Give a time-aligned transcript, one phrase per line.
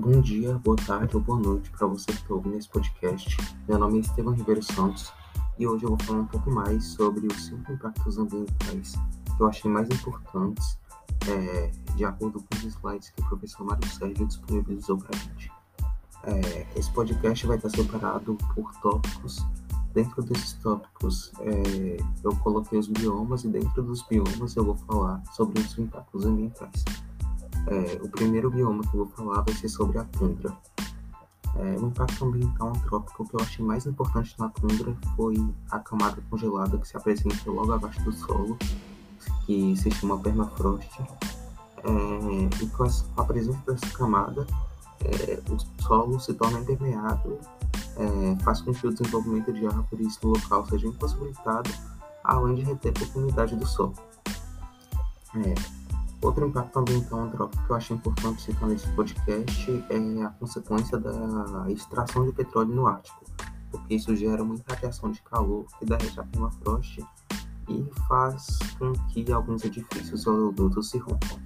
[0.00, 3.36] Bom dia, boa tarde ou boa noite para você que está ouvindo esse podcast.
[3.68, 5.12] Meu nome é Estevam Ribeiro Santos
[5.58, 8.94] e hoje eu vou falar um pouco mais sobre os cinco impactos ambientais
[9.36, 10.78] que eu achei mais importantes
[11.28, 15.52] é, de acordo com os slides que o professor Mário Sérgio disponibilizou para a gente.
[16.24, 19.44] É, esse podcast vai estar separado por tópicos.
[19.92, 25.22] Dentro desses tópicos, é, eu coloquei os biomas e dentro dos biomas eu vou falar
[25.34, 26.84] sobre os impactos ambientais.
[27.66, 30.56] É, o primeiro bioma que eu vou falar vai ser sobre a tundra.
[31.56, 35.36] É, o impacto ambiental antrópico que eu achei mais importante na tundra foi
[35.70, 38.56] a camada congelada que se apresenta logo abaixo do solo,
[39.44, 41.00] que se chama permafrost.
[41.82, 42.84] É, e com
[43.16, 44.46] a presença dessa camada,
[45.04, 47.40] é, o solo se torna impermeável,
[47.96, 51.70] é, faz com que o desenvolvimento de árvores no local seja impossibilitado,
[52.22, 53.94] além de reter a profundidade do solo.
[56.22, 62.26] Outro impacto ambiental que eu acho importante citar nesse podcast é a consequência da extração
[62.26, 63.24] de petróleo no Ártico,
[63.70, 67.02] porque isso gera uma irradiação de calor que derrete a permafrost
[67.68, 71.38] e faz com que alguns edifícios ou adultos se rompam.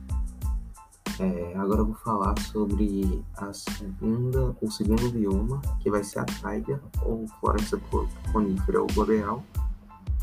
[1.21, 6.83] É, agora vou falar sobre a segunda, o segundo bioma, que vai ser a taiga,
[7.03, 7.81] ou floresta
[8.33, 9.45] conífera ou boreal,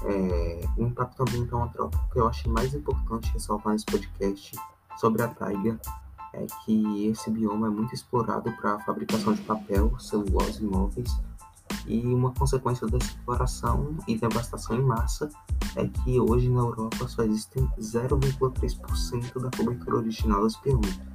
[0.04, 4.58] é, o impacto ambiental antrópico que eu acho mais importante ressaltar nesse podcast
[4.98, 5.80] sobre a taiga
[6.34, 11.12] é que esse bioma é muito explorado para a fabricação de papel, celulose e móveis,
[11.86, 15.30] e uma consequência dessa exploração e devastação em massa
[15.76, 21.11] é que hoje na Europa só existem 0,3% da cobertura original desse bioma.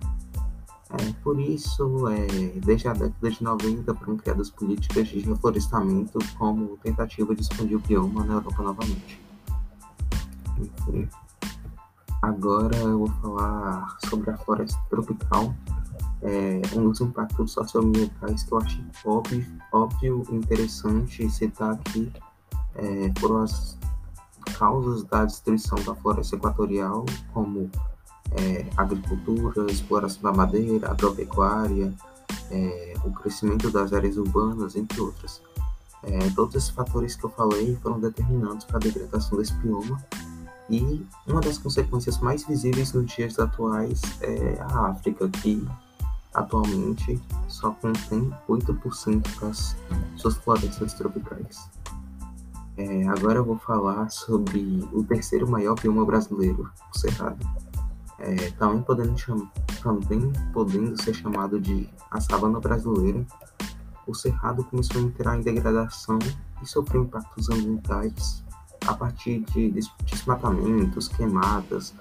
[0.91, 2.27] É, por isso, é,
[2.65, 7.81] desde a década de 90 foram criadas políticas de reflorestamento como tentativa de expandir o
[7.81, 9.20] bioma na Europa novamente.
[12.23, 15.55] Agora eu vou falar sobre a floresta tropical.
[16.23, 22.11] É, um dos impactos socioambientais que eu achei óbvio, óbvio interessante citar aqui
[22.75, 23.79] é, foram as
[24.58, 27.70] causas da destruição da floresta equatorial, como
[28.33, 31.92] é, agricultura, exploração da madeira, agropecuária,
[32.51, 35.41] é, o crescimento das áreas urbanas, entre outras.
[36.03, 39.98] É, todos esses fatores que eu falei foram determinantes para a degradação desse bioma
[40.69, 45.67] e uma das consequências mais visíveis nos dias atuais é a África, que
[46.35, 49.77] atualmente só contém 8% das
[50.17, 51.69] suas florestas tropicais.
[52.77, 57.39] É, agora eu vou falar sobre o terceiro maior bioma brasileiro, o Cerrado
[58.18, 59.14] é, também, podendo
[59.82, 63.24] também podendo ser chamado de a savana brasileira,
[64.06, 66.18] o cerrado começou a entrar em degradação
[66.62, 68.44] e sofreu impactos ambientais
[68.86, 69.70] a partir de
[70.04, 71.94] desmatamentos, queimadas,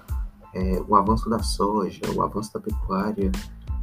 [0.54, 3.30] é, o avanço da soja, o avanço da pecuária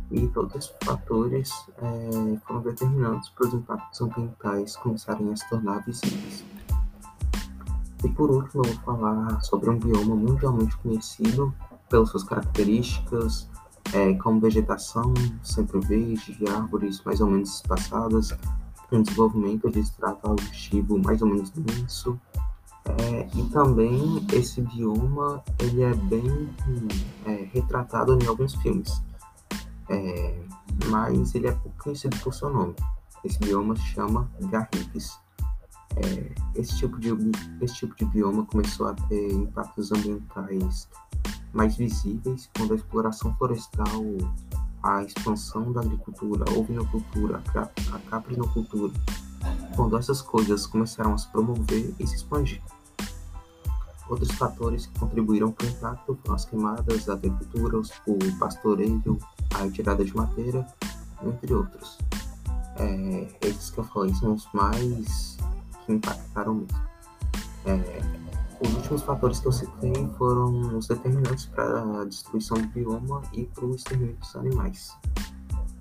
[0.09, 5.83] e todos esses fatores é, foram determinantes para os impactos ambientais começarem a se tornar
[5.85, 6.43] visíveis.
[8.03, 11.53] E por último, eu vou falar sobre um bioma mundialmente conhecido
[11.93, 13.47] pelas suas características,
[13.93, 18.35] é, como vegetação sempre verde, árvores mais ou menos espaçadas,
[18.91, 22.19] um desenvolvimento de extrato auditivo mais ou menos denso,
[22.85, 26.49] é, e também esse bioma ele é bem
[27.27, 28.99] é, retratado em alguns filmes,
[29.87, 30.39] é,
[30.87, 32.75] mas ele é pouco conhecido por seu nome.
[33.23, 35.21] Esse bioma se chama Garrigues.
[35.95, 37.09] É, esse, tipo de,
[37.61, 40.89] esse tipo de bioma começou a ter impactos ambientais
[41.53, 44.03] mais visíveis quando a exploração florestal,
[44.81, 48.93] a expansão da agricultura, a ovinocultura, a caprinocultura,
[49.75, 52.61] quando essas coisas começaram a se promover e se expandir.
[54.09, 59.17] Outros fatores que contribuíram para o impacto foram as queimadas, a agricultura, o pastoreio,
[59.53, 60.67] a retirada de madeira,
[61.23, 61.97] entre outros.
[62.75, 65.37] É, esses que eu falei são os mais
[65.85, 66.93] que impactaram mesmo.
[67.65, 68.22] É,
[68.63, 73.45] os últimos fatores que eu citei foram os determinantes para a destruição do bioma e
[73.45, 74.97] para o extermínio dos animais.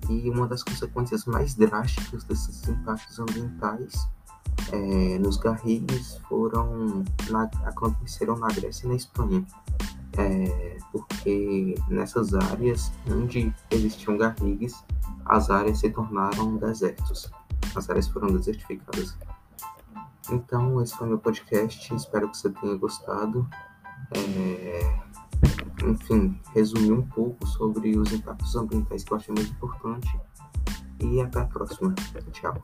[0.09, 4.07] E uma das consequências mais drásticas desses impactos ambientais
[4.71, 9.45] é, nos garrigues foram na, aconteceram na Grécia e na Espanha,
[10.17, 14.83] é, porque nessas áreas onde existiam garrigues,
[15.25, 17.31] as áreas se tornaram desertos,
[17.75, 19.17] as áreas foram desertificadas.
[20.31, 21.93] Então, esse foi meu podcast.
[21.93, 23.47] Espero que você tenha gostado.
[24.11, 25.03] É...
[25.85, 30.19] Enfim, resumir um pouco sobre os impactos ambientais que eu achei muito importante.
[31.01, 31.93] E até a próxima.
[32.31, 32.59] Tchau.